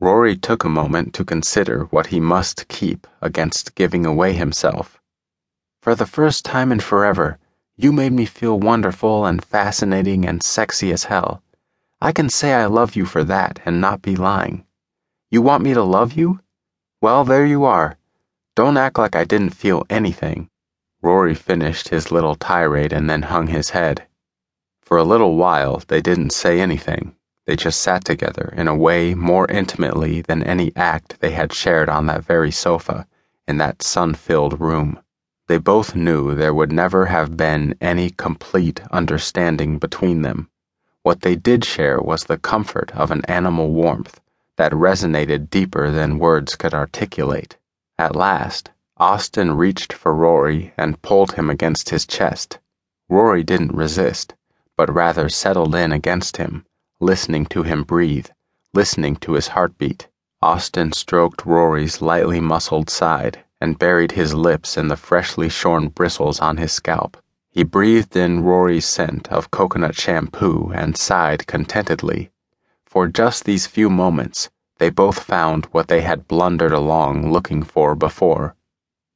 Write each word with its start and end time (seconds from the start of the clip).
Rory 0.00 0.36
took 0.36 0.62
a 0.62 0.68
moment 0.68 1.12
to 1.14 1.24
consider 1.24 1.84
what 1.86 2.06
he 2.06 2.20
must 2.20 2.68
keep 2.68 3.06
against 3.20 3.74
giving 3.74 4.06
away 4.06 4.32
himself. 4.32 5.00
For 5.82 5.96
the 5.96 6.06
first 6.06 6.44
time 6.44 6.70
in 6.70 6.78
forever, 6.78 7.38
you 7.76 7.90
made 7.90 8.12
me 8.12 8.24
feel 8.24 8.60
wonderful 8.60 9.26
and 9.26 9.44
fascinating 9.44 10.24
and 10.24 10.40
sexy 10.42 10.92
as 10.92 11.04
hell. 11.04 11.42
I 12.00 12.12
can 12.12 12.28
say 12.28 12.54
I 12.54 12.66
love 12.66 12.94
you 12.94 13.06
for 13.06 13.24
that 13.24 13.58
and 13.64 13.80
not 13.80 14.00
be 14.00 14.14
lying. 14.14 14.64
You 15.30 15.42
want 15.42 15.64
me 15.64 15.74
to 15.74 15.82
love 15.82 16.12
you? 16.12 16.40
Well, 17.02 17.24
there 17.24 17.44
you 17.44 17.64
are. 17.64 17.96
Don't 18.54 18.76
act 18.76 18.98
like 18.98 19.16
I 19.16 19.24
didn't 19.24 19.50
feel 19.50 19.84
anything. 19.90 20.48
Rory 21.02 21.34
finished 21.34 21.88
his 21.88 22.12
little 22.12 22.36
tirade 22.36 22.92
and 22.92 23.10
then 23.10 23.22
hung 23.22 23.48
his 23.48 23.70
head. 23.70 24.06
For 24.80 24.96
a 24.96 25.04
little 25.04 25.34
while, 25.34 25.82
they 25.88 26.00
didn't 26.00 26.30
say 26.30 26.60
anything. 26.60 27.16
They 27.48 27.56
just 27.56 27.80
sat 27.80 28.04
together 28.04 28.52
in 28.58 28.68
a 28.68 28.76
way 28.76 29.14
more 29.14 29.50
intimately 29.50 30.20
than 30.20 30.42
any 30.42 30.70
act 30.76 31.18
they 31.20 31.30
had 31.30 31.54
shared 31.54 31.88
on 31.88 32.04
that 32.04 32.22
very 32.22 32.50
sofa 32.50 33.06
in 33.46 33.56
that 33.56 33.82
sun 33.82 34.12
filled 34.12 34.60
room. 34.60 35.00
They 35.46 35.56
both 35.56 35.94
knew 35.94 36.34
there 36.34 36.52
would 36.52 36.70
never 36.70 37.06
have 37.06 37.38
been 37.38 37.74
any 37.80 38.10
complete 38.10 38.82
understanding 38.90 39.78
between 39.78 40.20
them. 40.20 40.50
What 41.02 41.22
they 41.22 41.36
did 41.36 41.64
share 41.64 42.02
was 42.02 42.24
the 42.24 42.36
comfort 42.36 42.94
of 42.94 43.10
an 43.10 43.24
animal 43.24 43.72
warmth 43.72 44.20
that 44.56 44.72
resonated 44.72 45.48
deeper 45.48 45.90
than 45.90 46.18
words 46.18 46.54
could 46.54 46.74
articulate. 46.74 47.56
At 47.98 48.14
last, 48.14 48.72
Austin 48.98 49.56
reached 49.56 49.94
for 49.94 50.12
Rory 50.12 50.74
and 50.76 51.00
pulled 51.00 51.32
him 51.32 51.48
against 51.48 51.88
his 51.88 52.06
chest. 52.06 52.58
Rory 53.08 53.42
didn't 53.42 53.74
resist, 53.74 54.34
but 54.76 54.92
rather 54.92 55.30
settled 55.30 55.74
in 55.74 55.92
against 55.92 56.36
him 56.36 56.66
listening 57.00 57.46
to 57.46 57.62
him 57.62 57.84
breathe, 57.84 58.26
listening 58.74 59.14
to 59.14 59.34
his 59.34 59.48
heartbeat. 59.48 60.08
Austin 60.42 60.92
stroked 60.92 61.46
Rory's 61.46 62.02
lightly 62.02 62.40
muscled 62.40 62.90
side 62.90 63.44
and 63.60 63.78
buried 63.78 64.12
his 64.12 64.34
lips 64.34 64.76
in 64.76 64.88
the 64.88 64.96
freshly 64.96 65.48
shorn 65.48 65.88
bristles 65.88 66.40
on 66.40 66.56
his 66.56 66.72
scalp. 66.72 67.16
He 67.50 67.62
breathed 67.62 68.16
in 68.16 68.42
Rory's 68.42 68.86
scent 68.86 69.28
of 69.28 69.50
coconut 69.50 69.94
shampoo 69.94 70.72
and 70.74 70.96
sighed 70.96 71.46
contentedly. 71.46 72.30
For 72.84 73.06
just 73.06 73.44
these 73.44 73.66
few 73.66 73.90
moments, 73.90 74.50
they 74.78 74.90
both 74.90 75.20
found 75.20 75.66
what 75.66 75.88
they 75.88 76.00
had 76.00 76.28
blundered 76.28 76.72
along 76.72 77.30
looking 77.32 77.62
for 77.62 77.94
before. 77.94 78.54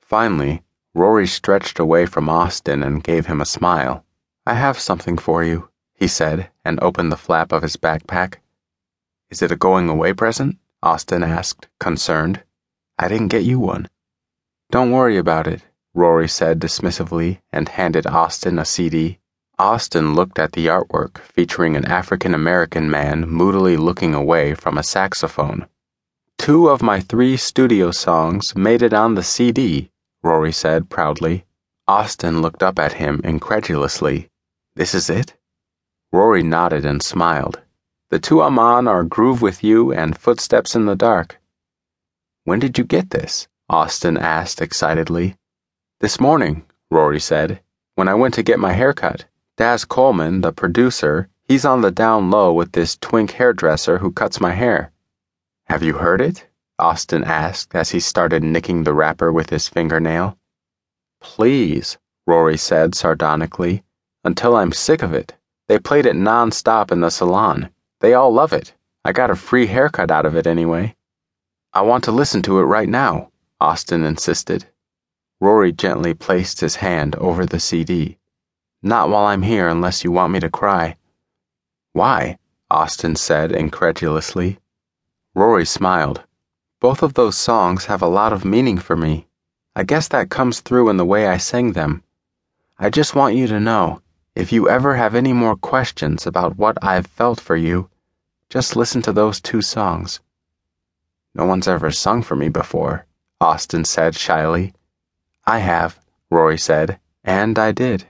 Finally, 0.00 0.62
Rory 0.94 1.26
stretched 1.26 1.78
away 1.78 2.06
from 2.06 2.28
Austin 2.28 2.82
and 2.82 3.04
gave 3.04 3.26
him 3.26 3.40
a 3.40 3.46
smile. 3.46 4.04
I 4.46 4.54
have 4.54 4.78
something 4.78 5.18
for 5.18 5.44
you 5.44 5.68
he 5.96 6.06
said, 6.06 6.50
and 6.64 6.78
opened 6.80 7.10
the 7.10 7.16
flap 7.16 7.52
of 7.52 7.62
his 7.62 7.76
backpack. 7.76 8.36
Is 9.30 9.42
it 9.42 9.50
a 9.50 9.56
going 9.56 9.88
away 9.88 10.12
present? 10.12 10.58
Austin 10.82 11.22
asked, 11.22 11.68
concerned. 11.80 12.42
I 12.98 13.08
didn't 13.08 13.28
get 13.28 13.44
you 13.44 13.58
one. 13.58 13.88
Don't 14.70 14.92
worry 14.92 15.16
about 15.16 15.46
it, 15.46 15.62
Rory 15.94 16.28
said 16.28 16.60
dismissively 16.60 17.40
and 17.50 17.68
handed 17.70 18.06
Austin 18.06 18.58
a 18.58 18.64
CD. 18.64 19.18
Austin 19.58 20.14
looked 20.14 20.38
at 20.38 20.52
the 20.52 20.66
artwork 20.66 21.18
featuring 21.18 21.76
an 21.76 21.86
African 21.86 22.34
American 22.34 22.90
man 22.90 23.26
moodily 23.26 23.78
looking 23.78 24.14
away 24.14 24.54
from 24.54 24.76
a 24.76 24.82
saxophone. 24.82 25.66
Two 26.36 26.68
of 26.68 26.82
my 26.82 27.00
three 27.00 27.38
studio 27.38 27.90
songs 27.90 28.54
made 28.54 28.82
it 28.82 28.92
on 28.92 29.14
the 29.14 29.22
CD, 29.22 29.90
Rory 30.22 30.52
said 30.52 30.90
proudly. 30.90 31.46
Austin 31.88 32.42
looked 32.42 32.62
up 32.62 32.78
at 32.78 32.92
him 32.92 33.22
incredulously. 33.24 34.28
This 34.74 34.94
is 34.94 35.08
it? 35.08 35.34
Rory 36.12 36.42
nodded 36.42 36.84
and 36.84 37.02
smiled. 37.02 37.60
The 38.10 38.18
two 38.18 38.40
I'm 38.40 38.58
are 38.58 39.02
Groove 39.02 39.42
with 39.42 39.64
You 39.64 39.92
and 39.92 40.16
Footsteps 40.16 40.76
in 40.76 40.86
the 40.86 40.94
Dark. 40.94 41.40
When 42.44 42.60
did 42.60 42.78
you 42.78 42.84
get 42.84 43.10
this? 43.10 43.48
Austin 43.68 44.16
asked 44.16 44.62
excitedly. 44.62 45.36
This 46.00 46.20
morning, 46.20 46.64
Rory 46.90 47.18
said, 47.18 47.60
when 47.96 48.08
I 48.08 48.14
went 48.14 48.34
to 48.34 48.42
get 48.42 48.60
my 48.60 48.72
haircut. 48.72 49.24
Daz 49.56 49.84
Coleman, 49.84 50.42
the 50.42 50.52
producer, 50.52 51.28
he's 51.48 51.64
on 51.64 51.80
the 51.80 51.90
down 51.90 52.30
low 52.30 52.52
with 52.52 52.72
this 52.72 52.96
twink 52.96 53.32
hairdresser 53.32 53.98
who 53.98 54.12
cuts 54.12 54.40
my 54.40 54.52
hair. 54.52 54.92
Have 55.64 55.82
you 55.82 55.94
heard 55.94 56.20
it? 56.20 56.46
Austin 56.78 57.24
asked 57.24 57.74
as 57.74 57.90
he 57.90 57.98
started 57.98 58.42
nicking 58.42 58.84
the 58.84 58.94
wrapper 58.94 59.32
with 59.32 59.50
his 59.50 59.66
fingernail. 59.66 60.38
Please, 61.20 61.96
Rory 62.26 62.58
said 62.58 62.94
sardonically, 62.94 63.82
until 64.22 64.54
I'm 64.54 64.72
sick 64.72 65.02
of 65.02 65.14
it. 65.14 65.34
They 65.68 65.78
played 65.78 66.06
it 66.06 66.14
non-stop 66.14 66.92
in 66.92 67.00
the 67.00 67.10
salon. 67.10 67.70
They 68.00 68.14
all 68.14 68.32
love 68.32 68.52
it. 68.52 68.72
I 69.04 69.12
got 69.12 69.30
a 69.30 69.36
free 69.36 69.66
haircut 69.66 70.10
out 70.10 70.26
of 70.26 70.36
it 70.36 70.46
anyway. 70.46 70.94
I 71.72 71.82
want 71.82 72.04
to 72.04 72.12
listen 72.12 72.42
to 72.42 72.58
it 72.60 72.64
right 72.64 72.88
now, 72.88 73.30
Austin 73.60 74.04
insisted. 74.04 74.66
Rory 75.40 75.72
gently 75.72 76.14
placed 76.14 76.60
his 76.60 76.76
hand 76.76 77.16
over 77.16 77.44
the 77.44 77.60
CD. 77.60 78.18
Not 78.82 79.08
while 79.10 79.26
I'm 79.26 79.42
here 79.42 79.68
unless 79.68 80.04
you 80.04 80.12
want 80.12 80.32
me 80.32 80.40
to 80.40 80.48
cry. 80.48 80.96
Why? 81.92 82.38
Austin 82.70 83.16
said 83.16 83.52
incredulously. 83.52 84.58
Rory 85.34 85.66
smiled. 85.66 86.22
Both 86.80 87.02
of 87.02 87.14
those 87.14 87.36
songs 87.36 87.86
have 87.86 88.02
a 88.02 88.08
lot 88.08 88.32
of 88.32 88.44
meaning 88.44 88.78
for 88.78 88.96
me. 88.96 89.26
I 89.74 89.82
guess 89.82 90.08
that 90.08 90.30
comes 90.30 90.60
through 90.60 90.88
in 90.90 90.96
the 90.96 91.04
way 91.04 91.26
I 91.26 91.36
sing 91.36 91.72
them. 91.72 92.02
I 92.78 92.88
just 92.88 93.14
want 93.14 93.34
you 93.34 93.46
to 93.48 93.60
know 93.60 94.00
if 94.36 94.52
you 94.52 94.68
ever 94.68 94.94
have 94.94 95.14
any 95.14 95.32
more 95.32 95.56
questions 95.56 96.26
about 96.26 96.58
what 96.58 96.76
I've 96.84 97.06
felt 97.06 97.40
for 97.40 97.56
you, 97.56 97.88
just 98.50 98.76
listen 98.76 99.00
to 99.02 99.12
those 99.12 99.40
two 99.40 99.62
songs. 99.62 100.20
No 101.34 101.46
one's 101.46 101.66
ever 101.66 101.90
sung 101.90 102.22
for 102.22 102.36
me 102.36 102.50
before, 102.50 103.06
Austin 103.40 103.86
said 103.86 104.14
shyly. 104.14 104.74
I 105.46 105.60
have, 105.60 105.98
Rory 106.28 106.58
said, 106.58 107.00
and 107.24 107.58
I 107.58 107.72
did. 107.72 108.08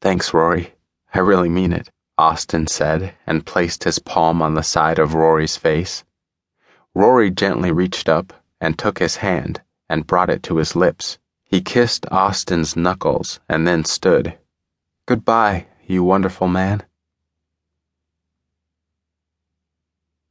Thanks, 0.00 0.32
Rory. 0.32 0.74
I 1.12 1.18
really 1.18 1.48
mean 1.48 1.72
it, 1.72 1.90
Austin 2.16 2.68
said, 2.68 3.12
and 3.26 3.44
placed 3.44 3.82
his 3.82 3.98
palm 3.98 4.40
on 4.40 4.54
the 4.54 4.62
side 4.62 5.00
of 5.00 5.14
Rory's 5.14 5.56
face. 5.56 6.04
Rory 6.94 7.32
gently 7.32 7.72
reached 7.72 8.08
up 8.08 8.32
and 8.60 8.78
took 8.78 9.00
his 9.00 9.16
hand 9.16 9.62
and 9.88 10.06
brought 10.06 10.30
it 10.30 10.44
to 10.44 10.58
his 10.58 10.76
lips. 10.76 11.18
He 11.42 11.60
kissed 11.60 12.06
Austin's 12.12 12.76
knuckles 12.76 13.40
and 13.48 13.66
then 13.66 13.84
stood. 13.84 14.38
Goodbye, 15.08 15.66
you 15.86 16.04
wonderful 16.04 16.48
man. 16.48 16.82